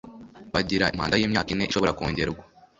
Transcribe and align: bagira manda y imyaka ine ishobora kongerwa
bagira 0.53 0.85
manda 0.97 1.15
y 1.17 1.25
imyaka 1.27 1.49
ine 1.51 1.65
ishobora 1.69 1.95
kongerwa 1.97 2.43